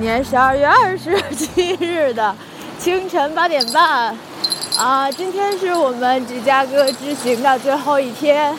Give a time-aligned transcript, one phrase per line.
[0.00, 2.34] 年十二月二十七日的
[2.78, 4.16] 清晨八点半，
[4.78, 8.54] 啊，今天是我们芝加哥之行的最后一天，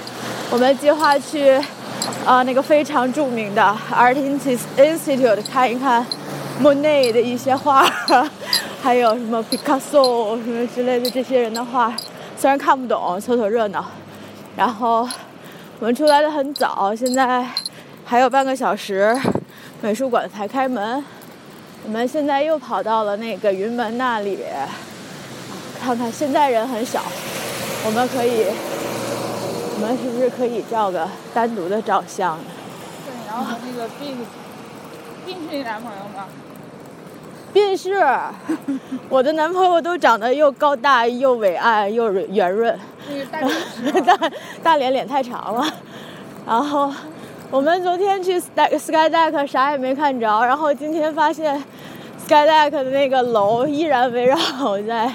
[0.52, 1.60] 我们计划去
[2.26, 4.16] 啊那个非常著名的 Art
[4.78, 6.06] Institute 看一看
[6.62, 7.84] Monet 的一些画，
[8.84, 11.92] 还有什么 Picasso 什么之类的这些人的画，
[12.38, 13.84] 虽然看不懂，凑凑热闹。
[14.56, 15.10] 然后
[15.80, 17.44] 我们出来的很早，现在
[18.06, 19.20] 还有半个小时。
[19.84, 21.04] 美术馆才开门，
[21.84, 24.38] 我们现在又跑到了那个云门那里，
[25.84, 27.02] 看看现在人很少，
[27.86, 28.46] 我们可以，
[29.76, 32.38] 我们是不是可以照个单独的照相？
[33.06, 34.16] 对，然后和那个斌，
[35.26, 36.28] 斌是你男朋友吗？
[37.52, 38.00] 斌是，
[39.10, 42.80] 我的男朋友都长得又高大又伟岸又圆润，
[43.10, 44.32] 那个大脸 大
[44.64, 45.68] 大脸脸太长了，
[46.46, 46.94] 然后。
[47.52, 51.62] 我们昨天去 Sky Sky Deck 啥也没看着，然后今天发现
[52.26, 54.38] Sky Deck 的那个楼依然围绕
[54.88, 55.12] 在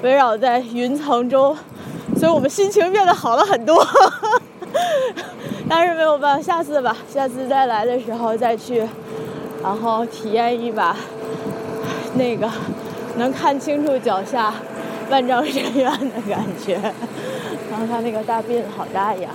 [0.00, 1.54] 围绕在云层中，
[2.16, 3.86] 所以我们心情变得好了很多。
[5.68, 8.88] 但是没有办法，下次吧，下次再来的时候再去，
[9.62, 10.96] 然后体验一把
[12.14, 12.50] 那个
[13.18, 14.54] 能看清楚脚下
[15.10, 16.80] 万丈深渊的感觉。
[17.70, 19.28] 然后它那个大便好大呀。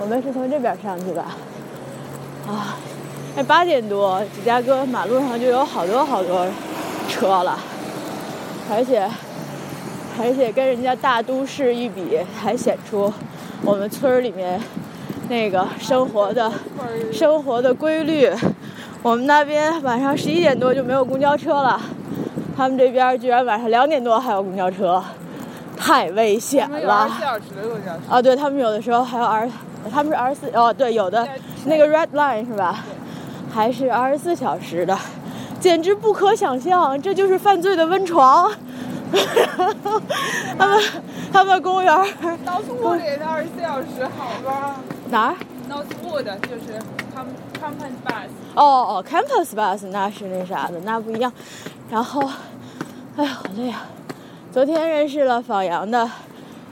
[0.00, 2.74] 我们是从这边上去的，啊，
[3.36, 6.46] 哎，八点多，芝加哥马路上就有好多好多
[7.06, 7.58] 车了，
[8.72, 9.06] 而且
[10.18, 13.12] 而且跟人家大都市一比，还显出
[13.62, 14.58] 我们村儿里面
[15.28, 16.50] 那个生活的
[17.12, 18.26] 生活的规律。
[19.02, 21.78] 我们那边晚上十一点多就没有公交车了，
[22.56, 25.02] 他们这边居然晚上两点多还有公交车，
[25.76, 27.06] 太危险了。
[28.08, 29.46] 啊，对他们有的时候还有二。
[29.90, 31.26] 他们是二十四哦，对，有的
[31.64, 32.84] 那个 Red Line 是吧？
[33.52, 34.96] 还是二十四小时的，
[35.58, 38.50] 简直不可想象，这就是犯罪的温床。
[40.56, 40.82] 他们
[41.32, 41.92] 他们公园。
[42.46, 44.76] Northwood 也是二十四小时，好吧？
[45.10, 45.36] 哪儿
[45.68, 46.78] ？Northwood 就是
[47.60, 48.28] Campus Bus。
[48.54, 51.32] 哦哦，Campus Bus 那是那啥的，那不一样。
[51.90, 52.22] 然后，
[53.16, 53.82] 哎呀，好累啊！
[54.52, 56.08] 昨天认识了访阳的。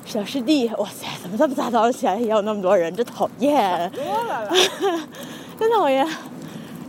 [0.09, 2.95] 小师弟，哇塞，怎么这么大早上起来也有那么多人？
[2.97, 3.91] 真讨厌！
[3.91, 4.51] 多了，
[5.61, 6.07] 真讨厌。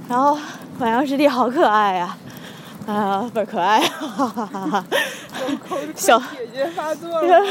[0.07, 0.38] 然后
[0.80, 2.18] 晚阳师弟好可爱呀，
[2.88, 4.85] 啊，倍儿可爱，哈哈哈哈
[5.94, 7.46] 小姐姐发作了，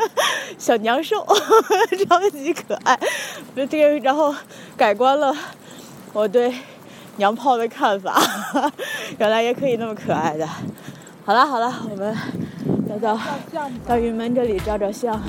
[0.56, 1.22] 小娘兽，
[2.08, 2.98] 超级可爱。
[3.54, 4.34] 这个，然后
[4.74, 5.36] 改观了
[6.14, 6.50] 我对
[7.16, 8.18] 娘炮的看法，
[9.18, 10.48] 原来也可以那么可爱的。
[11.26, 12.16] 好了好了，我们。
[12.98, 13.18] 到
[13.86, 15.20] 到云门这里照照相。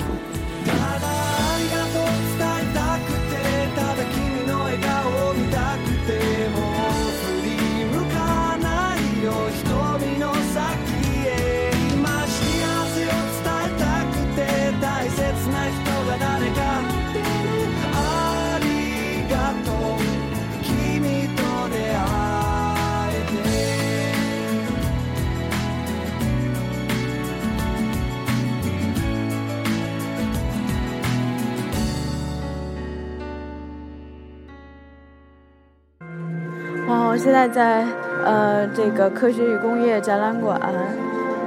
[37.22, 37.84] 现在在
[38.24, 40.60] 呃这个科学与工业展览馆，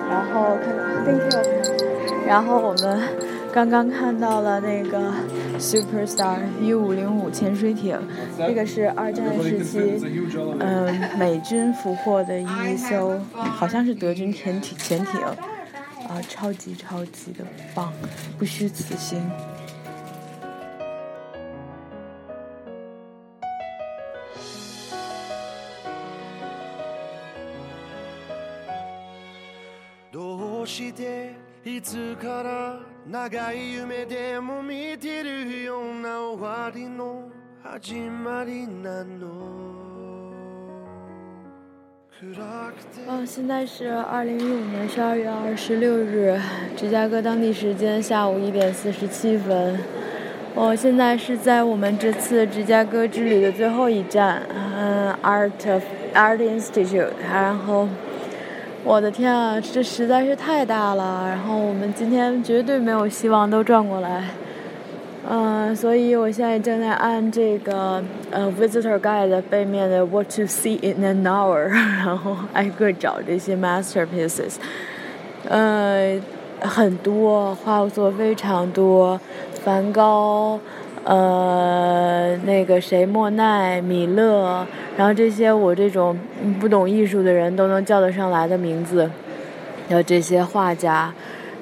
[0.09, 3.01] 然后看，thank you，，然后我们
[3.53, 5.11] 刚刚看到了那个
[5.59, 7.99] Superstar 一五零五潜水艇，
[8.37, 10.01] 这个是二战时期
[10.59, 15.19] 嗯美军俘获的一艘，好像是德军潜艇潜艇，
[16.07, 17.91] 啊超级超级的棒，
[18.39, 19.21] 不虚此行。
[31.64, 37.28] いつから長い夢でも見てるような終わりの
[37.62, 39.26] 始まりなの。
[43.06, 46.38] 哦，现在是二零一五年十二月二十六日，
[46.76, 49.78] 芝加哥当地时间下午一点四十七分。
[50.54, 55.52] 我现在是在我们这次芝加哥之旅的最后一站，嗯，Art
[56.14, 57.88] Art Institute，然后。
[58.87, 61.27] 我的天啊，这实在是太大了！
[61.27, 64.25] 然后我们今天绝对没有希望都转过来，
[65.27, 71.57] 嗯，所以我现在正在按这个呃 visitor guide 背面的 what to see in an hour，
[72.05, 74.57] 然后挨个找这些 masterpieces，
[75.49, 76.21] 呃，
[76.61, 79.19] 很多画作非常多，
[79.63, 80.59] 梵高，
[81.05, 84.65] 呃，那个谁，莫奈、米勒，
[84.97, 86.17] 然后这些我这种
[86.59, 89.07] 不懂艺术的人都能叫得上来的名字，
[89.87, 91.13] 有这些画家，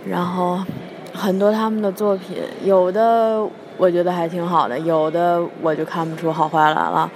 [0.08, 0.60] 然后
[1.14, 3.46] 很多他们的作品，有的
[3.76, 7.00] 我觉得还挺好的，有的我就看不出好坏来了。
[7.02, 7.12] 啊，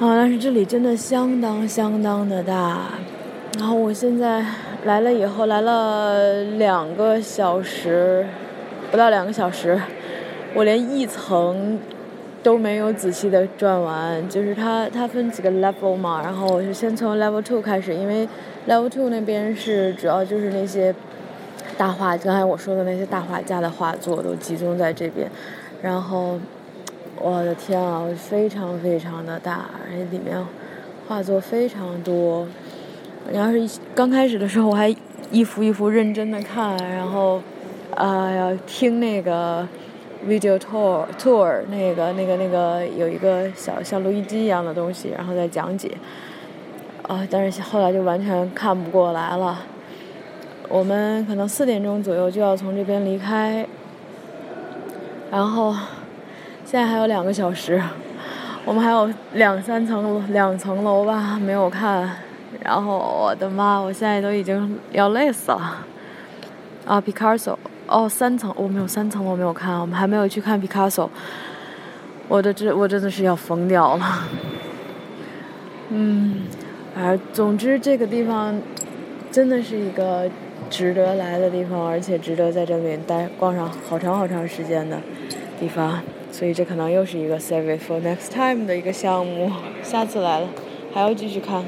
[0.00, 2.78] 但是这里真的相当相当的大，
[3.60, 4.44] 然后我现在
[4.84, 8.26] 来了以后，来了两个小时，
[8.90, 9.80] 不到两个小时。
[10.54, 11.78] 我连一层
[12.42, 18.28] 都没有仔细的转完，就是它它分几个 level 嘛，然后我就先从 level two 开始，因为
[18.68, 20.94] level two 那边是主要就是那些
[21.78, 25.26] 大画，刚才我说的那些大画家的画作都集中在这边，
[25.80, 26.38] 然后
[27.18, 30.36] 我的天啊，非常非常的大，而且里面
[31.08, 32.46] 画作非常多。
[33.30, 34.94] 你要是一刚开始的时候，我还
[35.30, 37.40] 一幅一幅认真的看，然后
[37.94, 39.66] 啊要听那个。
[40.26, 45.90] Video tour tour 那个那个那个有一个小像录音机一样的东西，然后再讲解。
[47.08, 49.58] 啊，但是后来就完全看不过来了。
[50.68, 53.66] 我们可能四点钟左右就要从这边离开，
[55.30, 55.74] 然后
[56.64, 57.82] 现在还有两个小时，
[58.64, 62.08] 我们还有两三层两层楼吧没有看。
[62.62, 65.84] 然后我的妈，我现在都已经要累死了。
[66.86, 67.56] 啊，Picasso。
[67.92, 71.10] 哦，三层，我没有三层，我没有看，我们还没有去看毕卡索。
[72.26, 74.28] 我的这，我真的是要疯掉了。
[75.90, 76.44] 嗯，
[76.94, 78.58] 反正总之这个地方
[79.30, 80.30] 真的是一个
[80.70, 84.98] 值得来的地方，而且值得在这里待逛上好长好长时间的
[85.60, 86.00] 地方。
[86.30, 89.52] 所以这可能又是一个 save it for next time 的一个项目，
[89.82, 90.48] 下次来了
[90.94, 91.62] 还要继续看。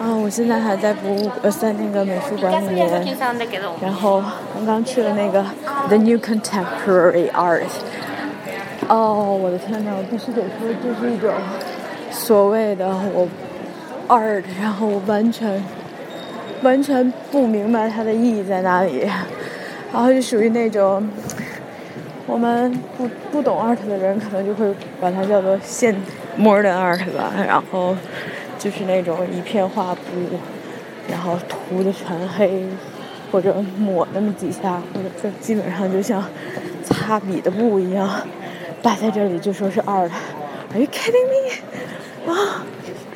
[0.00, 2.88] 啊，我现在还在博物呃在那个美术馆里面，
[3.82, 4.24] 然后
[4.54, 5.44] 刚刚去了那个
[5.88, 7.68] The New Contemporary Art。
[8.88, 10.50] 哦，我的天呐，我必须得说
[10.82, 11.30] 这是一种
[12.10, 13.28] 所谓的我
[14.08, 15.62] art，然后我完全
[16.62, 19.06] 完全不明白它的意义在哪里，
[19.92, 21.06] 然后就属于那种
[22.26, 25.94] 我们不不懂 art 的人可能就会把它叫做现
[26.38, 27.94] modern art 吧，然后。
[28.60, 30.38] 就是那种一片画布，
[31.08, 32.62] 然后涂的全黑，
[33.32, 36.22] 或者抹那么几下，或者就基本上就像
[36.84, 38.06] 擦笔的布一样，
[38.82, 40.10] 摆在这里就说是 art。
[40.72, 42.30] Are you kidding me？
[42.30, 42.62] 啊，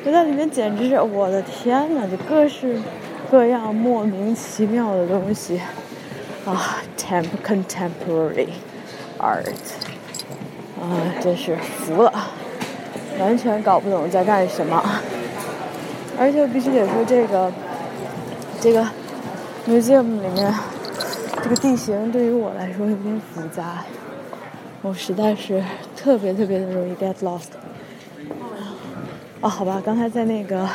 [0.03, 2.79] 我在里面简直是我的天呐，就各式
[3.29, 5.61] 各样莫名其妙的东西
[6.43, 8.47] 啊，temp contemporary
[9.19, 9.47] art，
[10.81, 12.11] 啊，真是服了，
[13.19, 14.83] 完全搞不懂在干什么。
[16.17, 17.51] 而且我必须得说，这个
[18.61, 18.81] 这个
[19.67, 20.53] museum 里面
[21.43, 23.83] 这个地形对于我来说有点复杂，
[24.81, 25.61] 我实在是
[25.95, 27.49] 特别特别的容易 get lost。
[29.41, 30.67] 啊，好吧，刚才在那个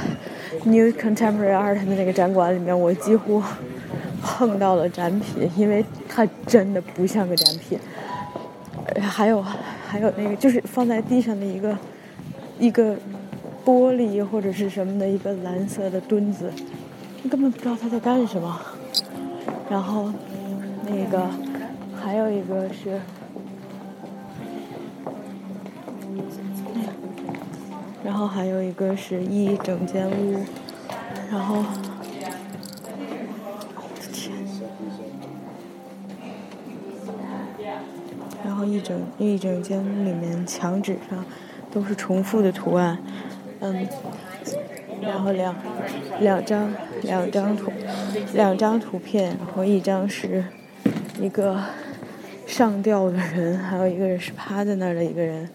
[0.64, 3.42] New Contemporary Art 的那个展馆里面，我几乎
[4.22, 7.78] 碰到了展品，因为它真的不像个展品。
[9.00, 9.42] 还有
[9.88, 11.76] 还有那个就是放在地上的一个
[12.58, 12.94] 一个。
[13.64, 16.52] 玻璃或者是什么的一个蓝色的墩子，
[17.22, 18.60] 你根本不知道他在干什么。
[19.68, 20.10] 然后
[20.84, 21.28] 那个
[22.02, 23.00] 还有一个是，
[28.02, 30.44] 然后还有一个是一整间屋，
[31.30, 31.62] 然后
[33.76, 34.34] 我的天，
[38.44, 41.24] 然后一整一整间屋里面墙纸上
[41.70, 42.98] 都是重复的图案。
[43.60, 43.86] 嗯，
[45.02, 45.54] 然后两
[46.20, 47.70] 两张两张图
[48.32, 50.42] 两张图片，然后一张是
[51.20, 51.62] 一个
[52.46, 55.48] 上吊的人，还有一个人是趴在那儿的一个人。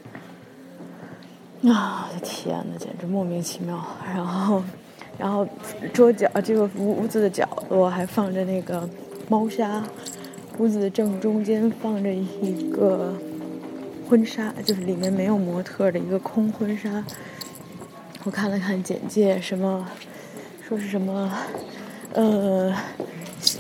[1.64, 3.84] 啊，我的天呐，简直莫名其妙。
[4.14, 4.64] 然后，
[5.18, 5.48] 然后
[5.92, 8.88] 桌角这个屋子的角落还放着那个
[9.28, 9.84] 猫砂，
[10.60, 13.16] 屋子的正中间放着一个
[14.08, 17.04] 婚纱，就是里面没有模特的一个空婚纱。
[18.26, 19.88] 我看了看简介，什么
[20.68, 21.32] 说是什么，
[22.12, 22.74] 呃，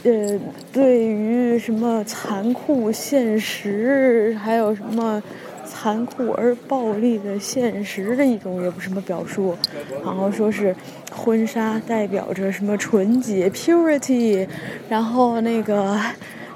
[0.03, 0.39] 呃，
[0.73, 5.21] 对于什么残酷现实，还有什么
[5.67, 9.55] 残酷而暴力的现实的一种，也不什么表述。
[10.03, 10.75] 然后说是
[11.11, 14.47] 婚纱代表着什么纯洁 （purity），
[14.89, 15.95] 然后那个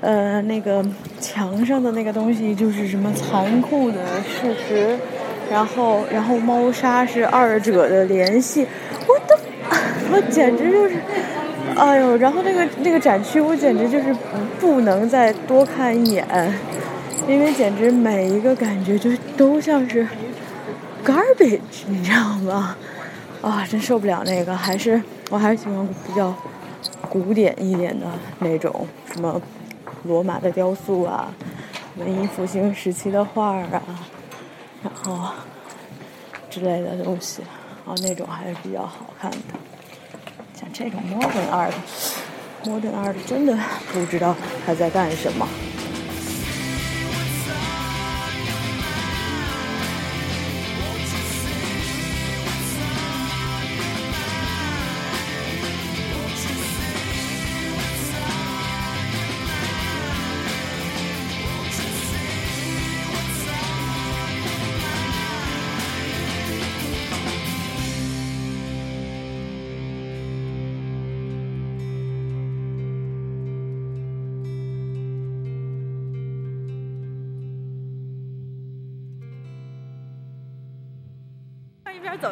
[0.01, 0.83] 呃那个
[1.21, 4.97] 墙上的那个东西就是什么残酷的事实。
[5.51, 8.67] 然后，然后猫砂是二者的联系，
[9.07, 9.39] 我的，
[10.11, 10.95] 我简直就是，
[11.75, 12.15] 哎呦！
[12.17, 14.15] 然后那个那个展区，我简直就是
[14.59, 16.25] 不能再多看一眼，
[17.27, 20.07] 因为简直每一个感觉就都像是
[21.03, 22.75] garbage，你知道吗？
[23.41, 26.33] 啊，真受不了那个，还是我还是喜欢比较
[27.09, 28.05] 古典一点的
[28.39, 29.41] 那种，什么
[30.03, 31.31] 罗马的雕塑啊，
[31.97, 33.81] 文艺复兴时期的画儿啊，
[34.83, 35.31] 然后
[36.49, 37.41] 之类的东西，
[37.85, 39.37] 啊，那种还是比较好看的。
[40.55, 43.57] 像这种 modern art，modern art 真的
[43.93, 45.47] 不知道他在干什么。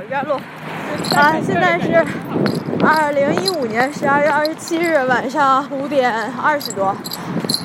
[0.07, 0.39] 一边走一边录。
[1.15, 2.05] 啊，现在是
[2.81, 6.95] 二零一五年十二月二十七日晚上五点二十多，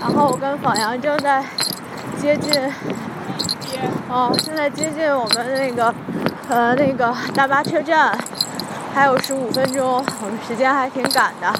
[0.00, 1.44] 然后我跟访阳正在
[2.20, 2.52] 接近，
[4.08, 5.94] 哦，现在接近我们那个
[6.49, 8.12] 呃那个大巴车站，
[8.92, 11.52] 还有十五分钟，我们时间还挺赶的。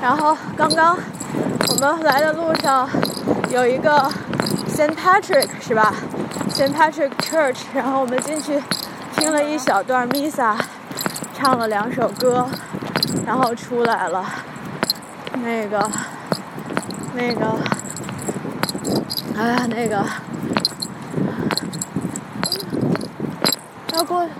[0.00, 0.96] 然后刚刚
[1.70, 2.88] 我们来的路上
[3.50, 4.08] 有一个
[4.68, 5.92] Saint Patrick 是吧
[6.52, 8.62] ？Saint Patrick Church，然后我们进去。
[9.16, 10.56] 听了一小段 Misa，
[11.34, 12.46] 唱了两首歌，
[13.26, 14.24] 然后出来了。
[15.34, 15.90] 那个，
[17.14, 17.58] 那个，
[19.36, 20.04] 哎呀，那个，
[23.92, 24.24] 要过。
[24.26, 24.32] 地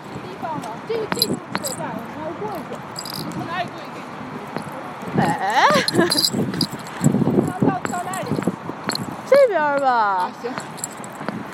[0.43, 2.76] 方了，这个这就是车站，我们要过去。
[3.33, 3.97] 从哪里过去？
[5.21, 5.25] 哎。
[7.66, 8.26] 到到那里。
[9.26, 10.31] 这边吧。
[10.43, 10.52] 行。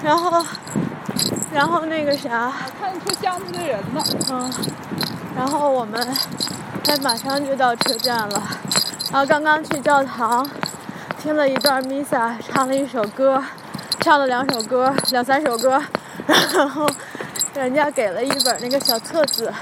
[0.02, 0.44] 然后。
[1.52, 4.02] 然后那个啥，看车厢子的人呢。
[4.30, 4.52] 嗯，
[5.37, 6.16] 然后我们，
[6.87, 8.42] 还马上就到车站了。
[9.11, 10.49] 然后刚刚去教堂，
[11.21, 13.42] 听了一段 Misa，唱了一首歌，
[14.00, 15.83] 唱了两首歌，两三首歌。
[16.26, 16.88] 然后
[17.54, 19.52] 人家给了一本那个小册子，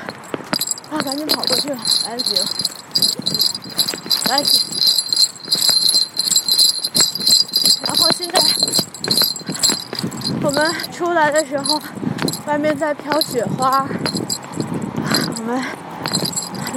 [0.90, 1.70] 啊，赶紧跑过去，
[2.04, 2.44] 来得及了，
[4.28, 4.67] 来得及。
[10.58, 11.80] 我们出来的时候，
[12.44, 13.86] 外面在飘雪花，
[15.36, 15.62] 我们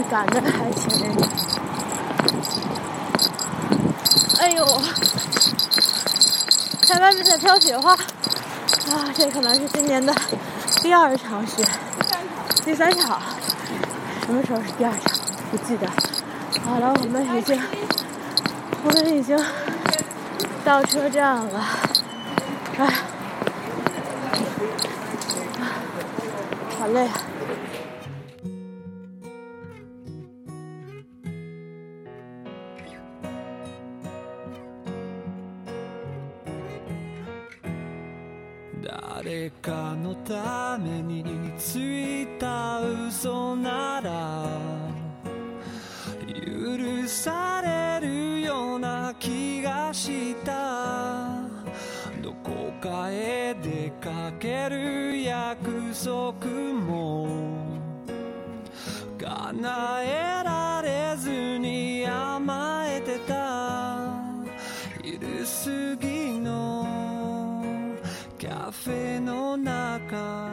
[0.07, 1.27] 赶的还挺那个。
[4.39, 4.81] 哎呦，
[6.83, 8.00] 在外面在飘雪花，啊，
[9.15, 10.13] 这可能是今年的
[10.83, 11.65] 第二场雪，
[12.63, 13.19] 第三场，
[14.23, 15.01] 什么时候是第二场？
[15.50, 15.88] 不记得。
[16.63, 17.59] 好了，我们已经，
[18.83, 19.35] 我们已经
[20.63, 21.65] 到车站了，
[22.77, 22.88] 哎。
[26.91, 27.31] 好累啊！
[39.24, 44.45] 誰かのためについた嘘なら
[46.27, 47.62] 許さ
[48.01, 50.50] れるような気がした
[52.81, 57.27] かへ出かける約束も
[59.19, 64.09] 叶えられずに甘えてた。
[65.03, 66.88] 昼過ぎの
[68.41, 70.50] カフェの中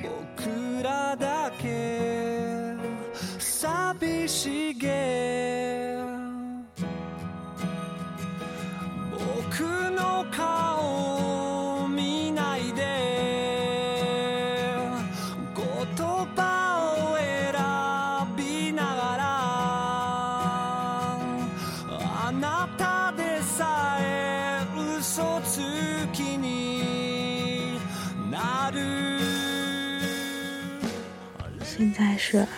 [0.00, 2.76] 僕らだけ
[3.40, 5.97] 寂しげ。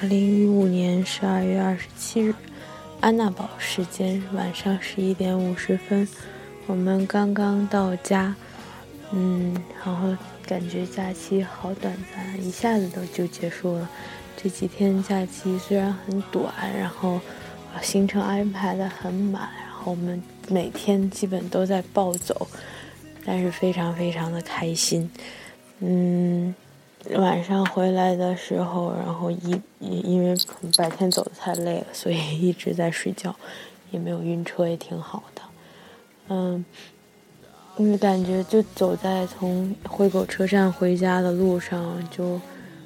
[0.02, 2.34] 二零一五年十二月二十七日，
[3.00, 6.08] 安娜堡时间晚上十一点五十分。
[6.66, 8.34] 我们刚刚到家，
[9.12, 9.54] 嗯，
[9.84, 10.16] 然后
[10.46, 13.86] 感觉假期好短暂，一下子都就结束了。
[14.42, 17.20] 这几天假期虽然很短，然后
[17.82, 22.48] 行程安排的很满，然后我们每天基本都在暴走，
[23.22, 25.10] 但是非常非常的开心。
[25.80, 26.54] 嗯，
[27.16, 30.34] 晚上回来的时候，然后一因为
[30.76, 33.34] 白天走的太累了，所以一直在睡觉，
[33.90, 35.42] 也没有晕车，也挺好的。
[36.28, 36.64] 嗯，
[37.78, 42.40] 嗯，感觉就走在从灰狗车站回家的路上，就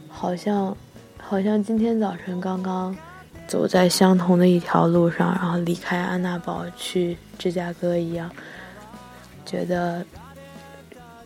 [0.09, 0.75] 好像
[1.19, 2.97] 好像今天早晨刚刚
[3.49, 8.31] 走在相同的一条路上，然后离开安娜堡去芝加哥一样，
[9.45, 10.07] 觉得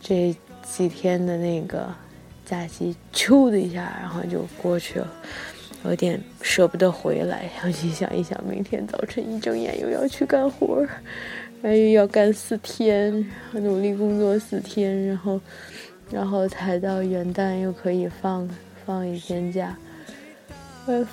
[0.01, 1.87] 这几天的那个
[2.49, 5.07] 假期咻的一下，然后就过去了。
[5.85, 10.81] 有点舍不得回来，然后一想一想，明天早晨一睁眼又要去干活，
[11.63, 15.41] 然后又要干四天，努力工作四天，然后，
[16.11, 18.49] 然后才到元旦又可以放
[18.85, 19.77] 放一天假。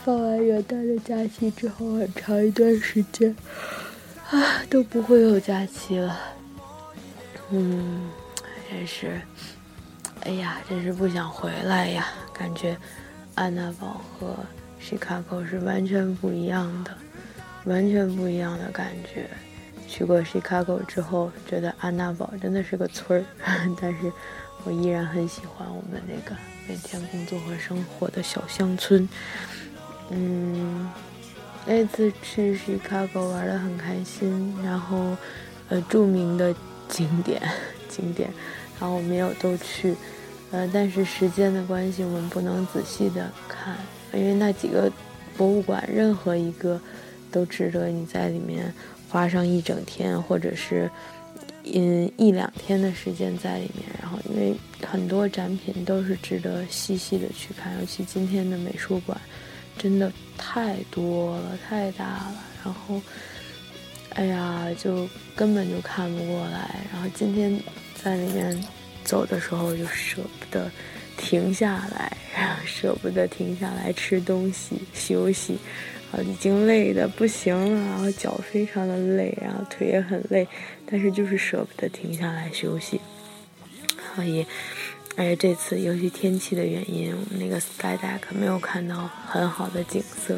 [0.04, 3.36] 放完元旦的假期之后，很长一段时间
[4.32, 6.18] 啊都不会有假期了。
[7.52, 8.10] 嗯，
[8.72, 9.22] 真是，
[10.26, 12.76] 哎呀，真是不想回来呀，感觉。
[13.36, 14.34] 安娜堡和
[14.82, 16.92] Chicago 是完全不一样的，
[17.66, 19.30] 完全不一样的感觉。
[19.88, 23.26] 去过 Chicago 之后，觉得安娜堡真的是个村儿，
[23.80, 24.12] 但是
[24.64, 26.36] 我依然很喜欢我们那个
[26.68, 29.08] 每天工作和生活的小乡村。
[30.10, 30.90] 嗯，
[31.66, 35.16] 那次去 Chicago 玩的很开心，然后
[35.70, 36.56] 呃著名的
[36.88, 37.42] 景点
[37.90, 38.32] 景点，
[38.80, 39.94] 然后没有都去。
[40.56, 43.76] 呃，但是时间的关系，我们不能仔细的看，
[44.14, 44.90] 因为那几个
[45.36, 46.80] 博物馆，任何一个
[47.30, 48.74] 都值得你在里面
[49.10, 50.90] 花上一整天，或者是
[51.66, 53.86] 嗯一两天的时间在里面。
[54.02, 54.56] 然后，因为
[54.88, 59.20] 很多展品都是值得细细的去看，尤其今天的美术馆
[59.78, 62.36] 真的太多了，太大了。
[62.64, 63.02] 然后，
[64.12, 66.80] 哎呀，就根本就看不过来。
[66.94, 67.60] 然后今天
[68.02, 68.64] 在里面。
[69.06, 70.70] 走的时候就舍不得
[71.16, 75.58] 停下来，然后舍不得停下来吃东西休息，
[76.12, 80.46] 啊，已经累的不行了，然后脚非常的累，然后腿也很累，
[80.86, 83.00] 但是就是舍不得停下来休息。
[84.16, 84.46] 所以，
[85.16, 90.38] 而且这次由于天气的原因，我们那个 sky deck 没有看到很好的景色，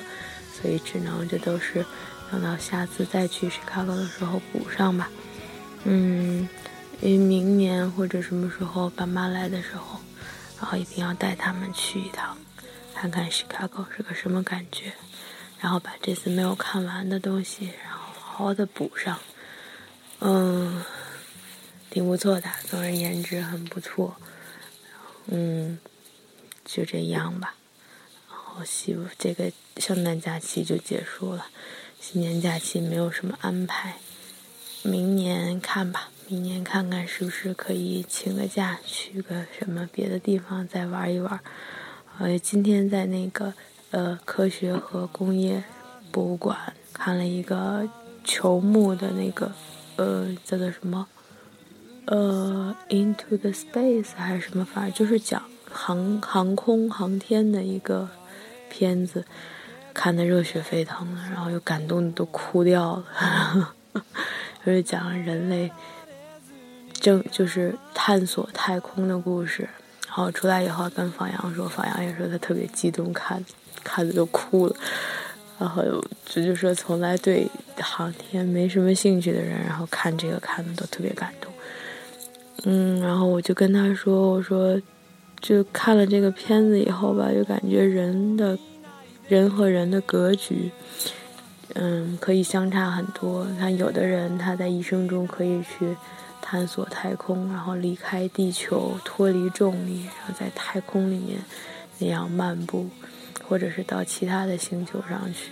[0.54, 1.84] 所以只能这都是
[2.32, 5.10] 等到下次再去 Chicago 的时候补上吧。
[5.86, 6.48] 嗯。
[7.02, 10.00] 因为明年或者什么时候爸妈来的时候，
[10.60, 12.38] 然后一定要带他们去一趟，
[12.96, 14.94] 看看 Chicago 是个什么感觉，
[15.60, 19.20] 然后把这次没有看完的东西，然后好好的补上。
[20.20, 20.84] 嗯，
[21.92, 24.16] 挺不错的，总而言之很不错。
[25.28, 25.78] 嗯，
[26.66, 27.54] 就这样吧。
[28.28, 31.46] 然后希这个圣诞假期就结束了，
[32.02, 33.98] 新年假期没有什么安排，
[34.82, 36.10] 明年看吧。
[36.30, 41.40] 明年看看是不是可以请个假去个什么别的地方再玩一玩。
[42.20, 43.54] 呃，今天在那个
[43.92, 45.64] 呃科学和工业
[46.12, 46.58] 博物馆
[46.92, 47.88] 看了一个
[48.26, 49.50] 球幕的那个
[49.96, 51.08] 呃叫做什么
[52.08, 58.10] 呃 Into the Space 还是什么，反正就是讲航航空航天的一个
[58.70, 59.24] 片子，
[59.94, 63.74] 看的热血沸腾的，然后又感动的都哭掉了，
[64.66, 65.72] 就是讲人类。
[67.00, 69.70] 正就是探索太空的故事，
[70.08, 73.44] 然后出来以后跟方洋说，方洋也说他特别激动，看
[73.84, 74.76] 看的都哭了。
[75.60, 75.84] 然后
[76.26, 77.48] 这就说从来对
[77.80, 81.52] 航天没什么兴趣的人，然后看这个看的都特别感动。
[82.64, 84.80] 嗯，然后我就跟他说，我说
[85.40, 88.58] 就看了这个片子以后吧，就感觉人的
[89.28, 90.72] 人和人的格局，
[91.76, 93.48] 嗯，可以相差很多。
[93.60, 95.96] 看有的人他在一生中可以去。
[96.50, 101.38] 探索太空，然后离开地球，脱离重力，然后在太空里面
[102.00, 102.88] 那样漫步，
[103.46, 105.52] 或者是到其他的星球上去。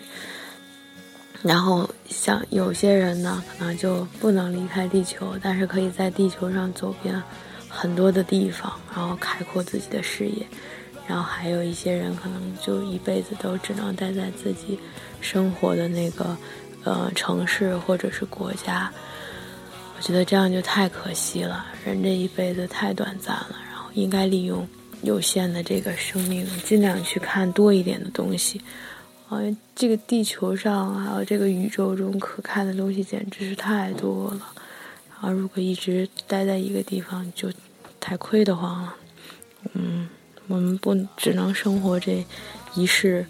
[1.43, 7.21] 然后像有些人呢，可能就不能离开地球，但是可以在地球上走遍
[7.67, 10.47] 很多的地方，然后开阔自己的视野。
[11.05, 14.79] 然后还有一些人可能就一辈子都只能待在自己
[15.19, 16.37] 生活的那个
[16.85, 18.89] 呃城市或者是国家。
[19.97, 24.67] 我觉得这样就太可惜了，人这一辈子太短暂了，然后应该利用
[25.01, 28.61] 有限的这个生命，尽量去看多一点的东西。
[29.29, 29.39] 啊，
[29.73, 34.53] 这个地球上还有这个宇宙中可看的东西简直是太多了。
[35.09, 37.51] 然后如果一直待在一个地方，就
[37.99, 38.95] 太亏得慌了。
[39.73, 40.07] 嗯，
[40.47, 42.23] 我们不只能生活这
[42.75, 43.25] 一世，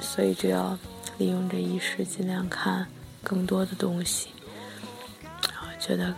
[0.00, 0.76] 所以就要
[1.18, 2.84] 利用这一世，尽量看
[3.22, 4.30] 更多的东西。
[5.86, 6.14] 觉得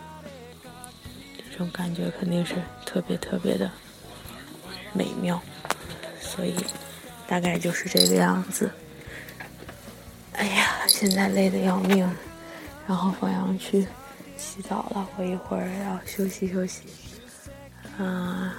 [1.50, 3.68] 这种感觉肯定是特别特别的
[4.92, 5.42] 美妙，
[6.20, 6.54] 所以
[7.26, 8.70] 大概就是这个样子。
[10.34, 12.08] 哎呀，现在累得要命，
[12.86, 13.84] 然后方洋去
[14.36, 16.82] 洗澡了，我一会儿要休息休息。
[17.98, 18.52] 嗯，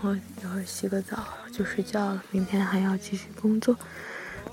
[0.00, 3.76] 我一会儿洗个澡就睡觉了，明天还要继续工作，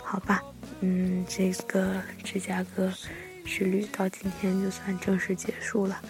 [0.03, 0.43] 好吧？
[0.81, 2.91] 嗯，这个芝加哥
[3.45, 6.01] 之旅到今天就算正式结束了。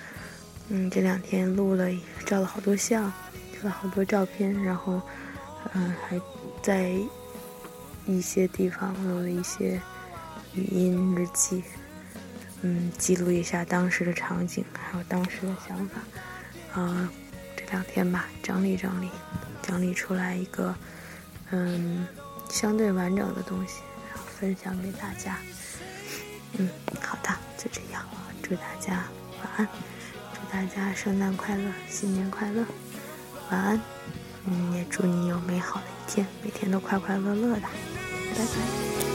[0.69, 1.87] 嗯，这两天录了，
[2.25, 3.11] 照了好多相，
[3.53, 4.99] 拍了好多照片，然后，
[5.73, 6.19] 嗯，还
[6.63, 6.91] 在
[8.07, 9.79] 一些地方录了一些
[10.55, 11.63] 语音日记，
[12.61, 16.01] 嗯，记录一下当时的场景，还有当时的想法。
[16.81, 17.09] 啊，
[17.55, 19.09] 这两天吧，整理整理，
[19.61, 20.75] 整理出来一个，
[21.51, 22.07] 嗯，
[22.49, 25.37] 相对完整的东西，然后分享给大家。
[26.57, 26.69] 嗯，
[28.47, 29.05] 祝大家
[29.41, 29.67] 晚安。
[30.33, 32.63] 祝大家圣诞快乐，新年快乐，
[33.49, 33.81] 晚安。
[34.45, 39.14] 嗯，也祝你有美好的一天，每天都快快乐乐的，拜拜。